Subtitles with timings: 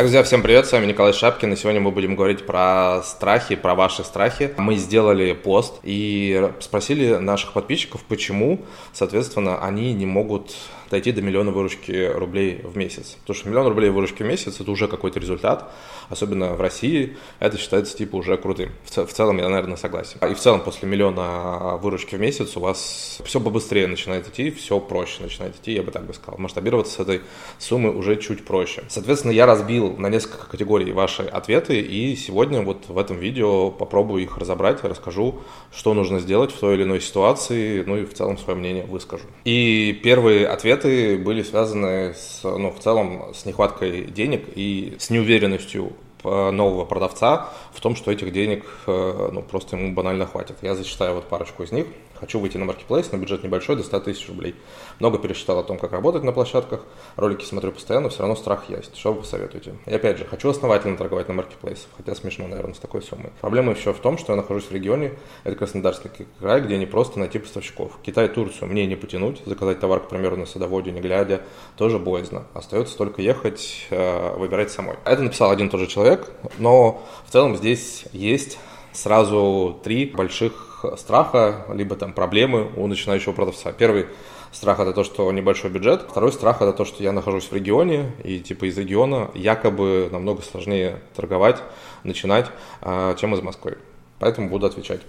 [0.00, 3.54] Так, друзья, всем привет, с вами Николай Шапкин, и сегодня мы будем говорить про страхи,
[3.54, 4.50] про ваши страхи.
[4.56, 8.62] Мы сделали пост и спросили наших подписчиков, почему,
[8.94, 10.56] соответственно, они не могут
[10.90, 13.16] дойти до миллиона выручки рублей в месяц.
[13.20, 15.70] Потому что миллион рублей выручки в месяц– это уже какой-то результат,
[16.08, 18.70] особенно в России, это считается типа уже крутым.
[18.84, 20.18] В, в целом я, наверное, согласен.
[20.28, 24.80] И в целом после миллиона выручки в месяц у вас все побыстрее начинает идти, все
[24.80, 26.38] проще начинает идти, я бы так бы сказал.
[26.38, 27.20] Масштабироваться с этой
[27.58, 28.82] суммы уже чуть проще.
[28.88, 34.22] Соответственно, я разбил на несколько категорий ваши ответы, и сегодня вот в этом видео попробую
[34.22, 35.40] их разобрать, расскажу,
[35.72, 39.24] что нужно сделать в той или иной ситуации, ну и в целом свое мнение выскажу.
[39.44, 45.10] И первый ответ ответы были связаны с, ну, в целом с нехваткой денег и с
[45.10, 45.92] неуверенностью
[46.24, 50.56] нового продавца в том, что этих денег э, ну, просто ему банально хватит.
[50.62, 51.86] Я зачитаю вот парочку из них.
[52.20, 54.54] Хочу выйти на маркетплейс на бюджет небольшой, до 100 тысяч рублей.
[54.98, 56.84] Много пересчитал о том, как работать на площадках.
[57.16, 58.94] Ролики смотрю постоянно, все равно страх есть.
[58.94, 59.74] Что вы посоветуете?
[59.86, 63.30] И опять же, хочу основательно торговать на маркетплейсах, хотя смешно, наверное, с такой суммой.
[63.40, 67.18] Проблема еще в том, что я нахожусь в регионе, это Краснодарский край, где не просто
[67.18, 67.98] найти поставщиков.
[68.02, 71.40] Китай, Турцию мне не потянуть, заказать товар, к примеру, на садоводе, не глядя,
[71.76, 72.44] тоже боязно.
[72.52, 74.96] Остается только ехать, э, выбирать самой.
[75.06, 76.09] Это написал один тот же человек,
[76.58, 78.58] но в целом здесь есть
[78.92, 83.72] сразу три больших страха, либо там проблемы у начинающего продавца.
[83.72, 84.06] Первый
[84.52, 86.06] страх это то, что небольшой бюджет.
[86.08, 90.42] Второй страх это то, что я нахожусь в регионе, и типа из региона якобы намного
[90.42, 91.62] сложнее торговать,
[92.02, 92.46] начинать,
[92.80, 93.78] а, чем из Москвы.
[94.18, 95.00] Поэтому буду отвечать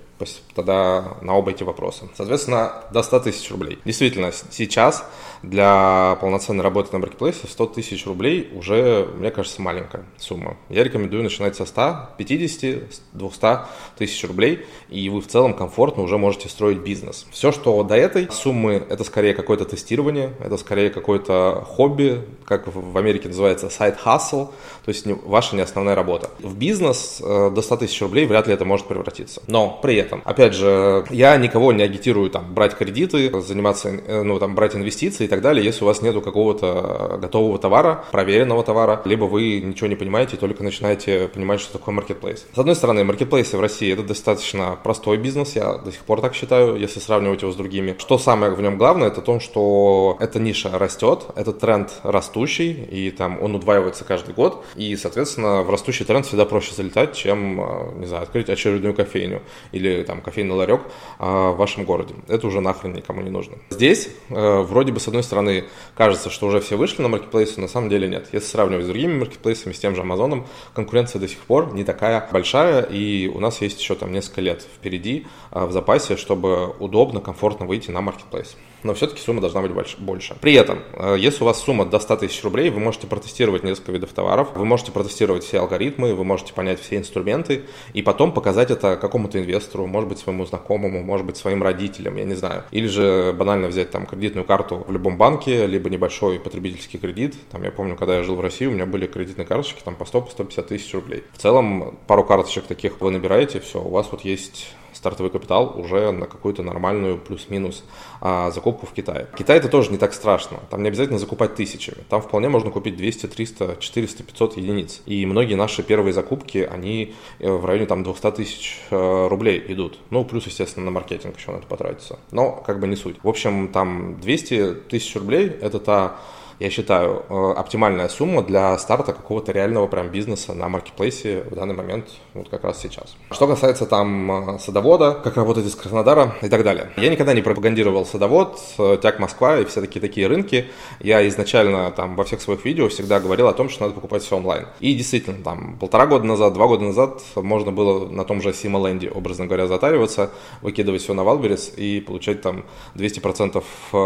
[0.55, 2.09] тогда на оба эти вопроса.
[2.15, 3.79] Соответственно, до 100 тысяч рублей.
[3.85, 5.05] Действительно, сейчас
[5.43, 10.57] для полноценной работы на маркетплейсе 100 тысяч рублей уже, мне кажется, маленькая сумма.
[10.69, 13.59] Я рекомендую начинать со 100, 50, 200
[13.97, 17.25] тысяч рублей, и вы в целом комфортно уже можете строить бизнес.
[17.31, 22.97] Все, что до этой суммы, это скорее какое-то тестирование, это скорее какое-то хобби, как в
[22.97, 24.49] Америке называется side hustle,
[24.85, 26.29] то есть ваша не основная работа.
[26.39, 29.41] В бизнес э, до 100 тысяч рублей вряд ли это может превратиться.
[29.47, 34.39] Но при этом, опять же, я никого не агитирую там брать кредиты, заниматься, э, ну
[34.39, 39.23] там брать инвестиции так далее, если у вас нету какого-то готового товара, проверенного товара, либо
[39.23, 42.45] вы ничего не понимаете, только начинаете понимать, что такое маркетплейс.
[42.53, 46.35] С одной стороны, маркетплейсы в России это достаточно простой бизнес, я до сих пор так
[46.35, 47.95] считаю, если сравнивать его с другими.
[47.97, 53.09] Что самое в нем главное, это то, что эта ниша растет, этот тренд растущий, и
[53.11, 57.99] там он удваивается каждый год, и, соответственно, в растущий тренд всегда проще залетать, чем, э,
[57.99, 60.81] не знаю, открыть очередную кофейню или там кофейный ларек
[61.19, 62.13] а, в вашем городе.
[62.27, 63.57] Это уже нахрен никому не нужно.
[63.69, 67.67] Здесь, э, вроде бы, с одной стороны, кажется, что уже все вышли на маркетплейсы, на
[67.67, 68.27] самом деле нет.
[68.31, 72.27] Если сравнивать с другими маркетплейсами, с тем же Амазоном, конкуренция до сих пор не такая
[72.31, 77.19] большая, и у нас есть еще там несколько лет впереди а, в запасе, чтобы удобно,
[77.19, 80.35] комфортно выйти на маркетплейс но все-таки сумма должна быть больше.
[80.41, 83.91] При этом, э, если у вас сумма до 100 тысяч рублей, вы можете протестировать несколько
[83.91, 88.71] видов товаров, вы можете протестировать все алгоритмы, вы можете понять все инструменты и потом показать
[88.71, 92.63] это какому-то инвестору, может быть, своему знакомому, может быть, своим родителям, я не знаю.
[92.71, 97.35] Или же банально взять там кредитную карту в любом банке, либо небольшой потребительский кредит.
[97.51, 100.03] Там я помню, когда я жил в России, у меня были кредитные карточки там по
[100.03, 101.23] 100-150 тысяч рублей.
[101.33, 106.11] В целом, пару карточек таких вы набираете, все, у вас вот есть стартовый капитал уже
[106.11, 107.83] на какую-то нормальную плюс-минус
[108.21, 109.27] а, закупку в Китае.
[109.35, 110.59] Китай это тоже не так страшно.
[110.69, 111.97] Там не обязательно закупать тысячами.
[112.07, 115.01] Там вполне можно купить 200, 300, 400, 500 единиц.
[115.07, 119.97] И многие наши первые закупки, они э, в районе там 200 тысяч э, рублей идут.
[120.11, 122.19] Ну, плюс, естественно, на маркетинг еще на это потратиться.
[122.29, 123.15] Но как бы не суть.
[123.23, 126.19] В общем, там 200 тысяч рублей это та
[126.61, 131.73] я считаю, э, оптимальная сумма для старта какого-то реального прям бизнеса на маркетплейсе в данный
[131.73, 132.05] момент,
[132.35, 133.15] вот как раз сейчас.
[133.31, 136.91] Что касается там э, садовода, как работать из Краснодара и так далее.
[136.97, 140.67] Я никогда не пропагандировал садовод, э, ТЯК Москва и все такие такие рынки.
[140.99, 144.37] Я изначально там во всех своих видео всегда говорил о том, что надо покупать все
[144.37, 144.67] онлайн.
[144.81, 149.09] И действительно, там полтора года назад, два года назад можно было на том же Сима-ленде,
[149.09, 150.29] образно говоря, затариваться,
[150.61, 153.63] выкидывать все на Wildberries и получать там 200%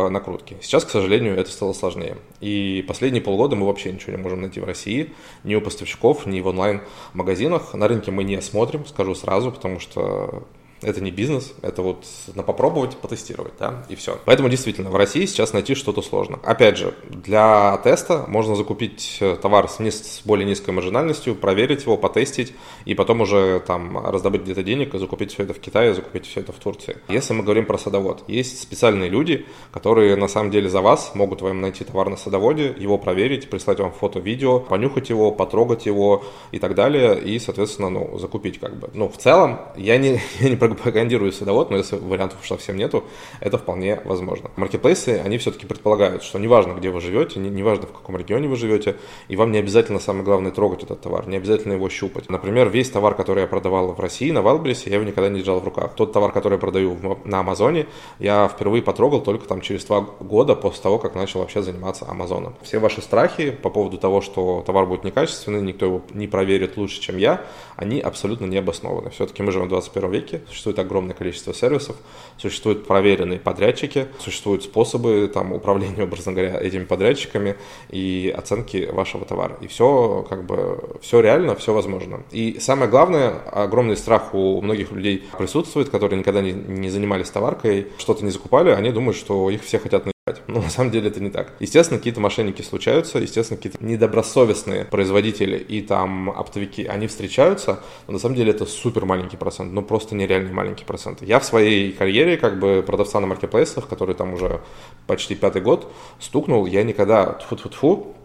[0.09, 0.55] накрутки.
[0.61, 2.15] Сейчас, к сожалению, это стало сложнее.
[2.45, 6.41] И последние полгода мы вообще ничего не можем найти в России, ни у поставщиков, ни
[6.41, 7.73] в онлайн-магазинах.
[7.73, 10.43] На рынке мы не смотрим, скажу сразу, потому что
[10.85, 12.05] это не бизнес, это вот
[12.35, 14.19] на попробовать, потестировать, да, и все.
[14.25, 16.39] Поэтому действительно в России сейчас найти что-то сложно.
[16.43, 21.83] Опять же, для теста можно закупить э, товар с, низ, с более низкой маржинальностью, проверить
[21.83, 22.53] его, потестить,
[22.85, 26.41] и потом уже там раздобыть где-то денег и закупить все это в Китае, закупить все
[26.41, 26.97] это в Турции.
[27.09, 31.41] Если мы говорим про садовод, есть специальные люди, которые на самом деле за вас могут
[31.41, 36.23] вам найти товар на садоводе, его проверить, прислать вам фото, видео, понюхать его, потрогать его
[36.51, 38.89] и так далее, и, соответственно, ну, закупить как бы.
[38.93, 43.03] Ну, в целом, я не, я не пропагандирую садовод, но если вариантов уж совсем нету,
[43.39, 44.51] это вполне возможно.
[44.55, 48.95] Маркетплейсы, они все-таки предполагают, что неважно, где вы живете, неважно, в каком регионе вы живете,
[49.27, 52.29] и вам не обязательно, самое главное, трогать этот товар, не обязательно его щупать.
[52.29, 55.59] Например, весь товар, который я продавал в России, на Валбересе, я его никогда не держал
[55.59, 55.93] в руках.
[55.95, 57.87] Тот товар, который я продаю на Амазоне,
[58.19, 62.55] я впервые потрогал только там через два года после того, как начал вообще заниматься Амазоном.
[62.61, 67.01] Все ваши страхи по поводу того, что товар будет некачественный, никто его не проверит лучше,
[67.01, 67.41] чем я,
[67.75, 69.09] они абсолютно не обоснованы.
[69.09, 71.97] Все-таки мы живем в 21 веке, существует огромное количество сервисов,
[72.37, 77.57] существуют проверенные подрядчики, существуют способы там, управления, образно говоря, этими подрядчиками
[77.89, 79.57] и оценки вашего товара.
[79.59, 82.23] И все как бы, все реально, все возможно.
[82.31, 87.87] И самое главное, огромный страх у многих людей присутствует, которые никогда не, не занимались товаркой,
[87.97, 90.05] что-то не закупали, они думают, что их все хотят
[90.47, 91.53] но на самом деле это не так.
[91.59, 98.19] Естественно, какие-то мошенники случаются, естественно, какие-то недобросовестные производители и там оптовики, они встречаются, но на
[98.19, 101.21] самом деле это супер маленький процент, ну просто нереальный маленький процент.
[101.21, 104.61] Я в своей карьере, как бы продавца на маркетплейсах, который там уже
[105.05, 108.15] почти пятый год, стукнул, я никогда, тфу-тфу-тфу,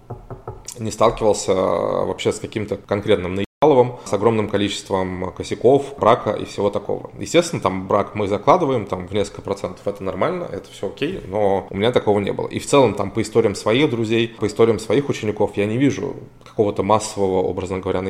[0.78, 7.10] не сталкивался вообще с каким-то конкретным Аловым с огромным количеством косяков, брака и всего такого.
[7.18, 11.66] Естественно, там брак мы закладываем там в несколько процентов, это нормально, это все окей, но
[11.68, 12.48] у меня такого не было.
[12.48, 16.16] И в целом там по историям своих друзей, по историям своих учеников я не вижу
[16.42, 18.02] какого-то массового, образно говоря,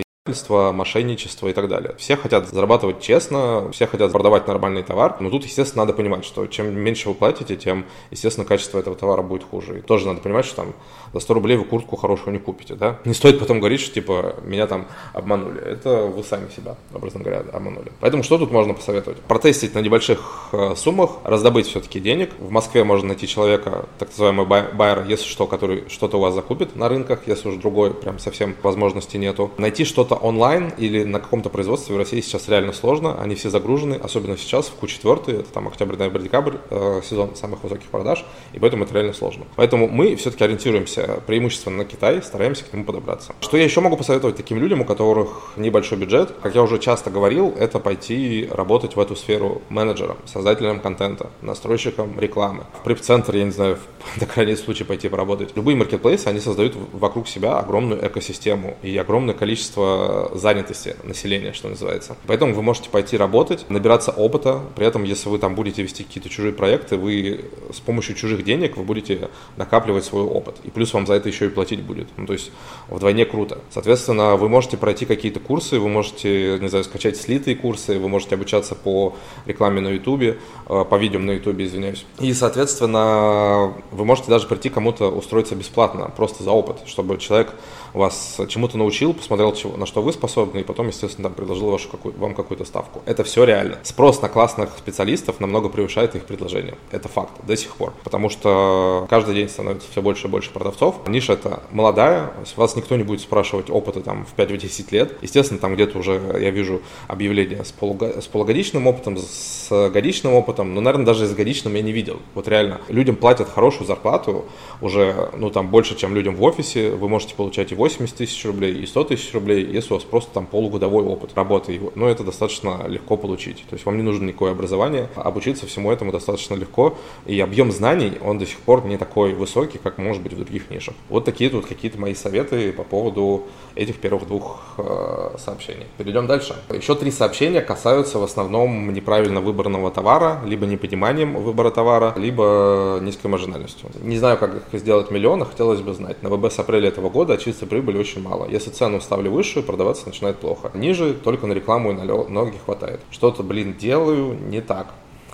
[0.51, 1.97] мошенничество и так далее.
[1.99, 6.47] Все хотят зарабатывать честно, все хотят продавать нормальный товар, но тут, естественно, надо понимать, что
[6.47, 9.79] чем меньше вы платите, тем, естественно, качество этого товара будет хуже.
[9.79, 10.75] И тоже надо понимать, что там
[11.13, 12.99] за 100 рублей вы куртку хорошую не купите, да?
[13.05, 15.61] Не стоит потом говорить, что, типа, меня там обманули.
[15.61, 17.93] Это вы сами себя, образно говоря, обманули.
[18.01, 19.19] Поэтому что тут можно посоветовать?
[19.21, 22.31] Протестить на небольших э, суммах, раздобыть все-таки денег.
[22.39, 26.77] В Москве можно найти человека, так называемый байер, если что, который что-то у вас закупит
[26.77, 29.51] на рынках, если уж другой прям совсем возможности нету.
[29.59, 33.95] Найти что-то онлайн или на каком-то производстве в России сейчас реально сложно, они все загружены,
[33.95, 38.59] особенно сейчас, в Q4, это там октябрь, ноябрь, декабрь, э, сезон самых высоких продаж, и
[38.59, 39.45] поэтому это реально сложно.
[39.57, 43.35] Поэтому мы все-таки ориентируемся преимущественно на Китай, стараемся к нему подобраться.
[43.41, 46.33] Что я еще могу посоветовать таким людям, у которых небольшой бюджет?
[46.43, 52.19] Как я уже часто говорил, это пойти работать в эту сферу менеджером, создателем контента, настройщиком
[52.19, 52.65] рекламы.
[52.81, 55.57] В прип-центр, я не знаю, в, на крайний случай пойти поработать.
[55.57, 62.17] Любые маркетплейсы, они создают вокруг себя огромную экосистему и огромное количество занятости населения, что называется.
[62.27, 66.29] Поэтому вы можете пойти работать, набираться опыта, при этом, если вы там будете вести какие-то
[66.29, 70.57] чужие проекты, вы с помощью чужих денег вы будете накапливать свой опыт.
[70.65, 72.09] И плюс вам за это еще и платить будет.
[72.17, 72.51] Ну, то есть
[72.89, 73.59] вдвойне круто.
[73.71, 78.35] Соответственно, вы можете пройти какие-то курсы, вы можете, не знаю, скачать слитые курсы, вы можете
[78.35, 79.17] обучаться по
[79.47, 80.39] рекламе на Ютубе,
[80.69, 82.05] э, по видео на Ютубе, извиняюсь.
[82.19, 87.55] И, соответственно, вы можете даже прийти кому-то устроиться бесплатно, просто за опыт, чтобы человек
[87.99, 92.15] вас чему-то научил, посмотрел, на что вы способны, и потом, естественно, там, предложил вашу, какую,
[92.17, 93.03] вам какую-то ставку.
[93.07, 93.79] Это все реально.
[93.83, 96.75] Спрос на классных специалистов намного превышает их предложение.
[96.91, 97.93] Это факт до сих пор.
[98.05, 100.97] Потому что каждый день становится все больше и больше продавцов.
[101.09, 105.19] Ниша это молодая, вас никто не будет спрашивать опыта там в 5-10 лет.
[105.23, 108.21] Естественно, там где-то уже я вижу объявления с, полуго...
[108.21, 112.21] с полугодичным опытом, с годичным опытом, но, наверное, даже с годичным я не видел.
[112.35, 114.45] Вот реально, людям платят хорошую зарплату,
[114.81, 118.75] уже, ну, там, больше, чем людям в офисе, вы можете получать и 80 тысяч рублей,
[118.75, 122.87] и 100 тысяч рублей, если у вас просто там полугодовой опыт работы, но это достаточно
[122.87, 123.65] легко получить.
[123.71, 128.13] То есть вам не нужно никакое образование, обучиться всему этому достаточно легко, и объем знаний,
[128.23, 130.95] он до сих пор не такой высокий, как может быть в других нишах.
[131.09, 135.87] Вот такие тут какие-то мои советы по поводу этих первых двух э, сообщений.
[135.97, 136.57] Перейдем дальше.
[136.69, 143.29] Еще три сообщения касаются в основном неправильно выбранного товара, либо непониманием выбора товара, либо низкой
[143.29, 143.89] маржинальностью.
[144.03, 146.23] Не знаю, как их сделать миллион, хотелось бы знать.
[146.23, 148.47] На ВБ с апреля этого года чистой прибыли очень мало.
[148.51, 150.71] Если цену ставлю выше, продаваться начинает плохо.
[150.75, 153.01] Ниже только на рекламу и на ноги хватает.
[153.11, 154.89] Что-то, блин, делаю не так.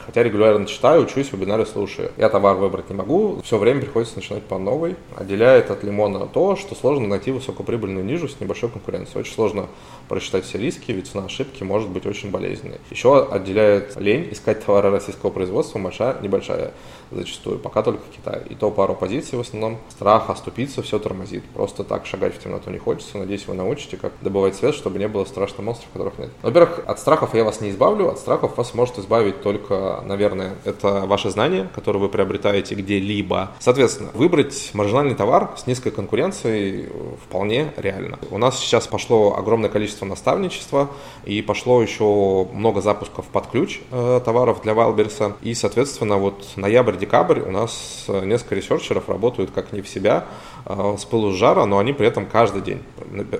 [0.06, 2.12] Хотя регулярно читаю, учусь, вебинары слушаю.
[2.16, 4.96] Я товар выбрать не могу, все время приходится начинать по новой.
[5.16, 9.20] Отделяет от лимона то, что сложно найти высокоприбыльную нижу с небольшой конкуренцией.
[9.20, 9.66] Очень сложно
[10.08, 12.78] просчитать все риски, ведь цена ошибки может быть очень болезненной.
[12.90, 16.72] Еще отделяет лень искать товары российского производства, большая, небольшая
[17.10, 18.42] зачастую, пока только Китай.
[18.48, 19.78] И то пару позиций в основном.
[19.88, 21.44] Страх оступиться все тормозит.
[21.54, 23.18] Просто так шагать в темноту не хочется.
[23.18, 26.30] Надеюсь, вы научите, как добывать свет, чтобы не было страшных монстров, которых нет.
[26.42, 31.06] Во-первых, от страхов я вас не избавлю, от страхов вас может избавить только наверное, это
[31.06, 33.52] ваши знания, которые вы приобретаете где-либо.
[33.58, 36.88] Соответственно, выбрать маржинальный товар с низкой конкуренцией
[37.24, 38.18] вполне реально.
[38.30, 40.90] У нас сейчас пошло огромное количество наставничества
[41.24, 45.34] и пошло еще много запусков под ключ э, товаров для Wildberries.
[45.42, 50.26] И, соответственно, вот ноябрь-декабрь у нас э, несколько ресерчеров работают как не в себя,
[50.64, 52.82] э, с пылу с жара, но они при этом каждый день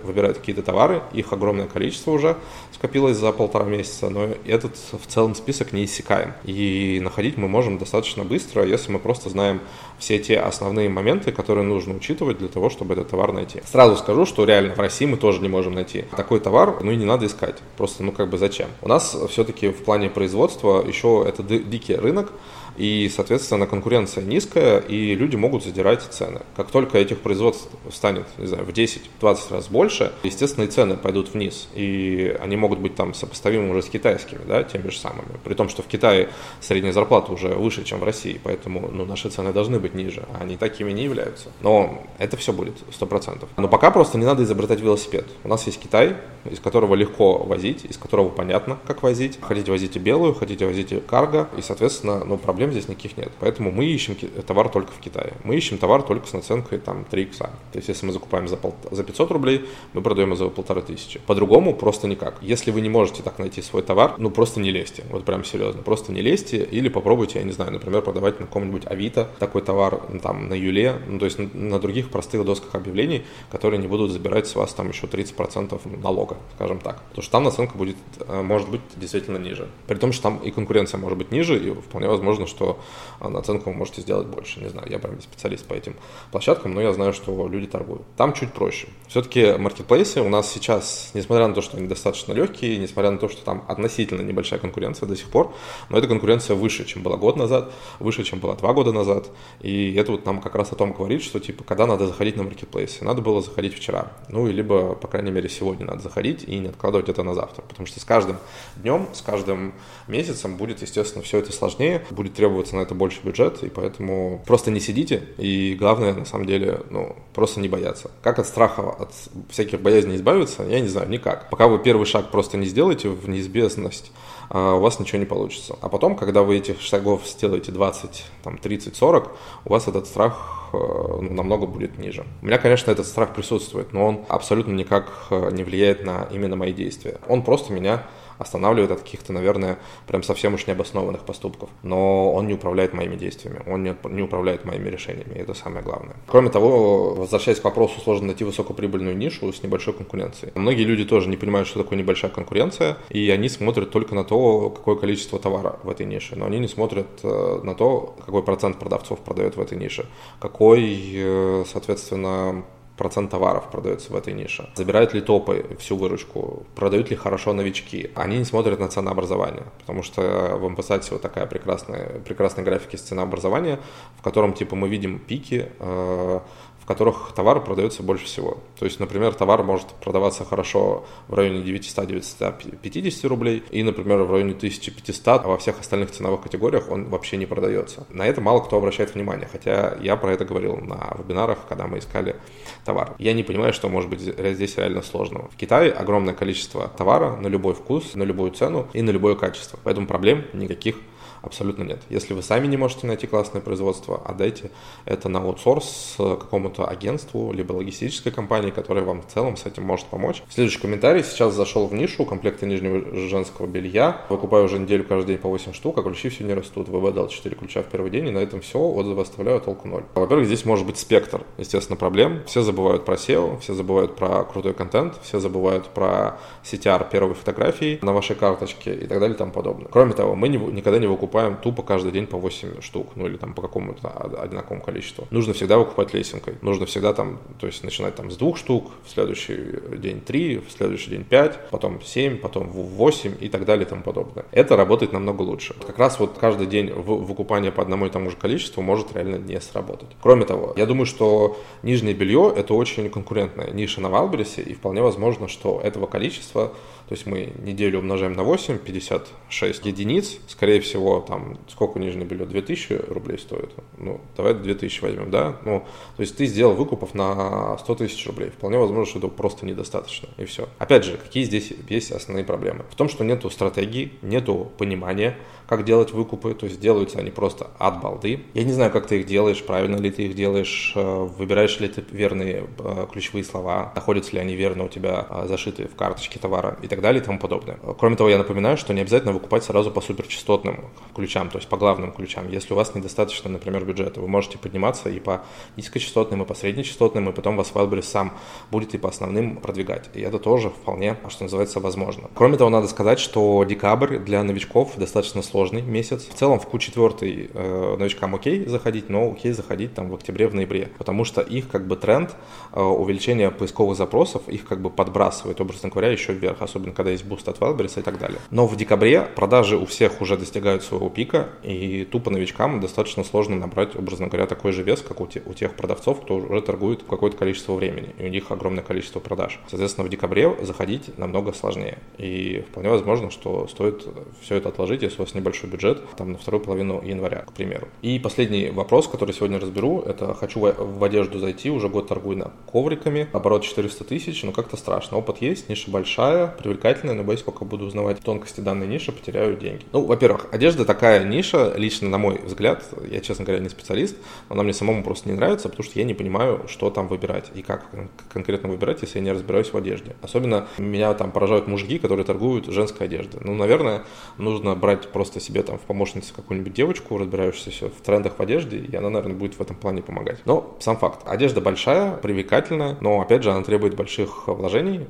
[0.03, 2.37] выбирают какие-то товары, их огромное количество уже
[2.73, 6.35] скопилось за полтора месяца, но этот в целом список не иссякаем.
[6.47, 9.61] И находить мы можем достаточно быстро, если мы просто знаем
[9.99, 13.62] все те основные моменты, которые нужно учитывать для того, чтобы этот товар найти.
[13.65, 16.97] Сразу скажу, что реально в России мы тоже не можем найти такой товар, ну и
[16.97, 17.57] не надо искать.
[17.76, 18.69] Просто, ну как бы зачем?
[18.83, 22.33] У нас все-таки в плане производства еще это дикий рынок,
[22.76, 26.43] и, соответственно, конкуренция низкая, и люди могут задирать цены.
[26.57, 31.33] Как только этих производств станет, не знаю, в 10-20 раз больше, естественно, и цены пойдут
[31.33, 35.38] вниз, и они могут быть там сопоставимы уже с китайскими, да, теми же самыми.
[35.43, 36.29] При том, что в Китае
[36.61, 40.43] средняя зарплата уже выше, чем в России, поэтому, ну, наши цены должны быть ниже, а
[40.43, 41.50] они такими не являются.
[41.61, 43.47] Но это все будет, 100%.
[43.57, 45.26] Но пока просто не надо изобретать велосипед.
[45.45, 46.16] У нас есть Китай,
[46.50, 49.38] из которого легко возить, из которого понятно, как возить.
[49.40, 53.33] Хотите возите белую, хотите возите карго, и, соответственно, ну, проблем здесь никаких нет.
[53.40, 54.16] Поэтому мы ищем
[54.47, 55.33] товар только в Китае.
[55.45, 57.50] Мы ищем товар только с наценкой там 3 икса.
[57.73, 60.83] То есть, если мы закупаем за, пол, за 500 рублей, мы продаем его за полторы
[60.83, 61.21] тысячи.
[61.26, 62.37] По-другому просто никак.
[62.40, 65.05] Если вы не можете так найти свой товар, ну просто не лезьте.
[65.11, 65.83] Вот прям серьезно.
[65.83, 69.75] Просто не лезьте или попробуйте, я не знаю, например, продавать на каком-нибудь Авито такой товар,
[70.09, 74.11] ну, там, на Юле, ну, то есть на других простых досках объявлений, которые не будут
[74.11, 77.02] забирать с вас там еще 30% налога, скажем так.
[77.09, 79.68] Потому что там наценка будет, э, может быть, действительно ниже.
[79.87, 82.78] При том, что там и конкуренция может быть ниже, и вполне возможно, что что
[83.21, 84.61] а, наценку вы можете сделать больше.
[84.61, 85.95] Не знаю, я прям не специалист по этим
[86.33, 88.02] площадкам, но я знаю, что люди торгуют.
[88.16, 88.88] Там чуть проще.
[89.09, 93.28] Все-таки маркетплейсы у нас сейчас, несмотря на то, что они достаточно легкие, несмотря на то,
[93.28, 95.52] что там относительно небольшая конкуренция до сих пор,
[95.90, 99.28] но эта конкуренция выше, чем была год назад, выше, чем была два года назад.
[99.66, 102.44] И это вот нам как раз о том говорит, что типа, когда надо заходить на
[102.44, 103.04] маркетплейсы.
[103.04, 104.12] Надо было заходить вчера.
[104.28, 107.62] Ну, и либо, по крайней мере, сегодня надо заходить и не откладывать это на завтра.
[107.62, 108.37] Потому что с каждым
[108.76, 109.75] днем, с каждым
[110.06, 114.70] месяцем будет, естественно, все это сложнее, будет требоваться на это больше бюджет, и поэтому просто
[114.70, 118.12] не сидите, и главное, на самом деле, ну, просто не бояться.
[118.23, 119.11] Как от страха, от
[119.50, 121.50] всяких боязней избавиться, я не знаю, никак.
[121.50, 124.12] Пока вы первый шаг просто не сделаете в неизбежность,
[124.55, 125.76] у вас ничего не получится.
[125.81, 129.31] А потом, когда вы этих шагов сделаете 20, там, 30, 40,
[129.65, 132.25] у вас этот страх э, ну, намного будет ниже.
[132.43, 136.57] У меня, конечно, этот страх присутствует, но он абсолютно никак э, не влияет на именно
[136.57, 137.19] мои действия.
[137.29, 138.05] Он просто меня
[138.38, 141.71] останавливает от каких-то, наверное, прям совсем уж необоснованных поступков.
[141.83, 145.83] Но он не управляет моими действиями, он не, не управляет моими решениями, и это самое
[145.83, 146.16] главное.
[146.26, 150.52] Кроме того, возвращаясь к вопросу, сложно найти высокоприбыльную нишу с небольшой конкуренцией.
[150.55, 154.71] Многие люди тоже не понимают, что такое небольшая конкуренция, и они смотрят только на то,
[154.71, 158.78] какое количество товара в этой нише, но они не смотрят э, на то, какой процент
[158.78, 160.07] продавцов продает в этой нише,
[160.40, 162.64] какой, э, соответственно,
[162.97, 164.69] процент товаров продается в этой нише.
[164.75, 166.65] Забирают ли топы всю выручку?
[166.75, 168.11] Продают ли хорошо новички?
[168.15, 173.03] Они не смотрят на ценообразование, потому что в Ампасате вот такая прекрасная, прекрасная графика с
[173.03, 173.79] ценообразования,
[174.19, 176.41] в котором типа мы видим пики, э,
[176.87, 178.59] которых товар продается больше всего.
[178.78, 184.52] То есть, например, товар может продаваться хорошо в районе 900-950 рублей и, например, в районе
[184.52, 188.07] 1500, а во всех остальных ценовых категориях он вообще не продается.
[188.11, 191.99] На это мало кто обращает внимание, хотя я про это говорил на вебинарах, когда мы
[191.99, 192.37] искали
[192.85, 193.14] товар.
[193.19, 195.49] Я не понимаю, что может быть здесь реально сложного.
[195.49, 199.78] В Китае огромное количество товара на любой вкус, на любую цену и на любое качество.
[199.83, 200.97] Поэтому проблем никаких
[201.43, 202.00] Абсолютно нет.
[202.09, 204.71] Если вы сами не можете найти классное производство, отдайте
[205.05, 210.07] это на аутсорс какому-то агентству, либо логистической компании, которая вам в целом с этим может
[210.07, 210.43] помочь.
[210.49, 211.23] Следующий комментарий.
[211.23, 214.23] Сейчас зашел в нишу комплекты нижнего женского белья.
[214.28, 216.88] Выкупаю уже неделю каждый день по 8 штук, а ключи все не растут.
[216.88, 218.78] ВВ дал 4 ключа в первый день, и на этом все.
[218.78, 220.05] Отзывы оставляю, толку ноль.
[220.14, 222.43] Во-первых, здесь может быть спектр, естественно, проблем.
[222.47, 227.99] Все забывают про SEO, все забывают про крутой контент, все забывают про CTR первой фотографии
[228.02, 229.88] на вашей карточке и так далее и тому подобное.
[229.90, 233.26] Кроме того, мы не, никогда не выкупаем покупаем тупо каждый день по 8 штук, ну
[233.26, 234.09] или там по какому-то
[234.40, 235.26] одинаковому количеству.
[235.31, 236.55] Нужно всегда выкупать лесенкой.
[236.62, 239.59] Нужно всегда там, то есть начинать там с двух штук, в следующий
[239.99, 244.02] день 3, в следующий день 5, потом 7, потом 8 и так далее и тому
[244.02, 244.47] подобное.
[244.50, 245.75] Это работает намного лучше.
[245.87, 249.61] Как раз вот каждый день выкупание по одному и тому же количеству может реально не
[249.61, 250.09] сработать.
[250.23, 255.02] Кроме того, я думаю, что нижнее белье это очень конкурентная ниша на Валбересе, и вполне
[255.02, 256.73] возможно, что этого количества
[257.09, 260.39] То есть мы неделю умножаем на 8, 56 единиц.
[260.49, 262.47] Скорее всего, там, сколько нижнее белье?
[262.47, 263.71] 2000 рублей стоит.
[263.99, 265.57] Ну, давай 2000 возьмем, да?
[265.65, 265.85] Ну,
[266.17, 268.51] то есть ты сделал выкупов на 100 тысяч рублей.
[268.51, 270.29] Вполне возможно, что этого просто недостаточно.
[270.37, 270.69] И все.
[270.79, 272.85] Опять же, какие здесь есть основные проблемы?
[272.91, 277.70] В том, что нету стратегии, нету понимания, как делать выкупы, то есть делаются они просто
[277.78, 278.44] от балды.
[278.54, 281.88] Я не знаю, как ты их делаешь, правильно ли ты их делаешь, э, выбираешь ли
[281.88, 286.38] ты верные э, ключевые слова, находятся ли они верно у тебя э, зашиты в карточке
[286.38, 287.78] товара и так далее и тому подобное.
[287.99, 291.76] Кроме того, я напоминаю, что не обязательно выкупать сразу по суперчастотным ключам, то есть по
[291.76, 292.49] главным ключам.
[292.49, 295.42] Если у вас недостаточно, например, бюджета, вы можете подниматься и по
[295.76, 298.32] низкочастотным, и по среднечастотным, и потом вас Wildberries сам
[298.70, 300.11] будет и по основным продвигать.
[300.14, 302.30] И это тоже вполне, что называется, возможно.
[302.35, 306.29] Кроме того, надо сказать, что декабрь для новичков достаточно сложный сложный месяц.
[306.29, 310.55] В целом в Q4 э, новичкам окей заходить, но окей заходить там в октябре, в
[310.55, 312.37] ноябре, потому что их как бы тренд
[312.75, 317.25] э, увеличения поисковых запросов, их как бы подбрасывает, образно говоря, еще вверх, особенно когда есть
[317.25, 318.39] буст от Wildberries и так далее.
[318.51, 323.57] Но в декабре продажи у всех уже достигают своего пика, и тупо новичкам достаточно сложно
[323.57, 327.03] набрать, образно говоря, такой же вес, как у, те, у тех продавцов, кто уже торгует
[327.09, 329.59] какое-то количество времени, и у них огромное количество продаж.
[329.69, 331.97] Соответственно, в декабре заходить намного сложнее.
[332.19, 334.07] И вполне возможно, что стоит
[334.43, 337.53] все это отложить, если у вас не небольшой бюджет, там на вторую половину января, к
[337.53, 337.87] примеру.
[338.03, 342.53] И последний вопрос, который сегодня разберу, это хочу в одежду зайти, уже год торгую на
[342.71, 345.19] ковриками, оборот 400 тысяч, но как-то страшно.
[345.19, 349.85] Опыт есть, ниша большая, привлекательная, но боюсь, пока буду узнавать тонкости данной ниши, потеряю деньги.
[349.93, 354.17] Ну, во-первых, одежда такая ниша, лично на мой взгляд, я, честно говоря, не специалист,
[354.49, 357.62] она мне самому просто не нравится, потому что я не понимаю, что там выбирать и
[357.62, 357.87] как
[358.33, 360.17] конкретно выбирать, если я не разбираюсь в одежде.
[360.23, 363.41] Особенно меня там поражают мужики, которые торгуют женской одеждой.
[363.45, 364.03] Ну, наверное,
[364.38, 368.78] нужно брать просто просто себе там в помощнице какую-нибудь девочку, разбирающуюся в трендах в одежде,
[368.78, 370.38] и она, наверное, будет в этом плане помогать.
[370.47, 371.21] Но сам факт.
[371.26, 375.07] Одежда большая, привлекательная, но, опять же, она требует больших вложений,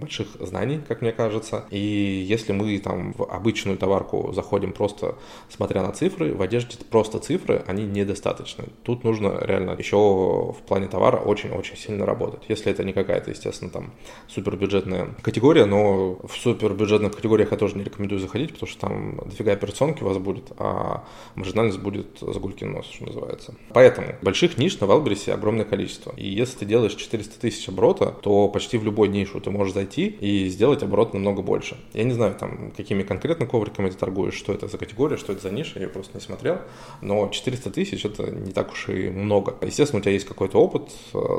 [0.00, 1.64] больших знаний, как мне кажется.
[1.70, 5.14] И если мы там в обычную товарку заходим просто
[5.48, 8.64] смотря на цифры, в одежде просто цифры, они недостаточны.
[8.82, 12.42] Тут нужно реально еще в плане товара очень-очень сильно работать.
[12.48, 13.92] Если это не какая-то, естественно, там
[14.28, 19.52] супербюджетная категория, но в супербюджетных категориях я тоже не рекомендую заходить, потому что там дофига
[19.70, 21.04] операционки у вас будет, а
[21.36, 23.54] маржинальность будет загулькин нос, что называется.
[23.72, 26.12] Поэтому больших ниш на Валбрисе огромное количество.
[26.16, 30.06] И если ты делаешь 400 тысяч оборота, то почти в любой нишу ты можешь зайти
[30.06, 31.76] и сделать оборот намного больше.
[31.94, 35.42] Я не знаю, там, какими конкретно ковриками ты торгуешь, что это за категория, что это
[35.42, 36.58] за ниша, я просто не смотрел.
[37.00, 39.54] Но 400 тысяч это не так уж и много.
[39.62, 40.90] Естественно, у тебя есть какой-то опыт,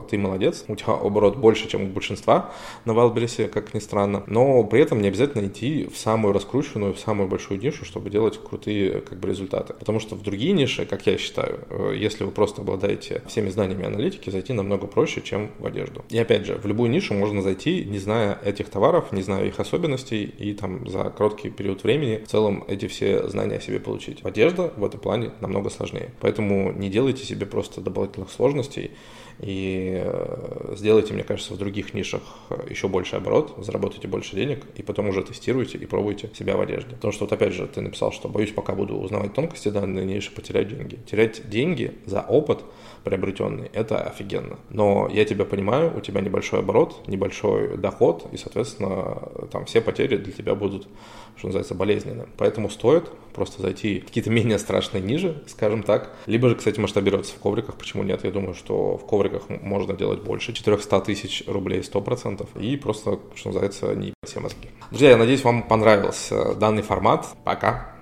[0.10, 2.52] ты молодец, у тебя оборот больше, чем у большинства
[2.86, 4.24] на Валбрисе, как ни странно.
[4.28, 8.21] Но при этом не обязательно идти в самую раскрученную, в самую большую нишу, чтобы делать
[8.30, 9.74] крутые как бы, результаты.
[9.74, 13.86] Потому что в другие ниши, как я считаю, э, если вы просто обладаете всеми знаниями
[13.86, 16.04] аналитики, зайти намного проще, чем в одежду.
[16.10, 19.60] И опять же, в любую нишу можно зайти, не зная этих товаров, не зная их
[19.60, 24.24] особенностей, и там за короткий период времени в целом эти все знания о себе получить.
[24.24, 26.12] Одежда в этом плане намного сложнее.
[26.20, 28.92] Поэтому не делайте себе просто дополнительных сложностей
[29.40, 32.22] и э, сделайте, мне кажется, в других нишах
[32.70, 36.96] еще больше оборот, заработайте больше денег, и потом уже тестируйте и пробуйте себя в одежде.
[36.96, 40.32] Потому что вот опять же ты написал, что боюсь, пока буду узнавать тонкости данной ниши,
[40.32, 41.00] потерять деньги.
[41.10, 42.64] Терять деньги за опыт
[43.04, 44.60] приобретенный, это офигенно.
[44.70, 50.18] Но я тебя понимаю, у тебя небольшой оборот, небольшой доход, и, соответственно, там все потери
[50.18, 50.88] для тебя будут,
[51.36, 52.28] что называется, болезненны.
[52.38, 56.14] Поэтому стоит просто зайти в какие-то менее страшные ниже, скажем так.
[56.26, 58.24] Либо же, кстати, масштабироваться в ковриках, почему нет?
[58.24, 59.21] Я думаю, что в ковриках
[59.62, 64.70] можно делать больше, 400 тысяч рублей 100%, и просто, что называется, не все мозги.
[64.90, 67.28] Друзья, я надеюсь, вам понравился данный формат.
[67.44, 67.96] Пока!